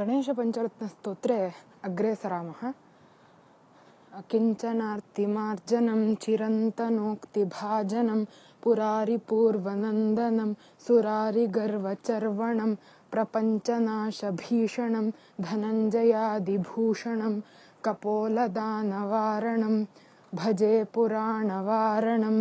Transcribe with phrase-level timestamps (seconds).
[0.00, 1.40] गणेशपञ्चरत्नस्तोत्रे
[1.84, 2.60] अग्रे सरामः।
[4.30, 8.20] किञ्चनार्तिमार्जनं चिरन्तनोक्तिभाजनं
[8.62, 10.50] पुरारिपूर्वनन्दनं
[10.86, 12.72] सुरारिगर्वचर्वणं
[13.12, 15.06] प्रपञ्चनाशभीषणं
[15.46, 17.34] धनञ्जयादिभूषणं
[17.84, 19.76] कपोलदानवारणं
[20.40, 22.40] भजे पुराणवारणम्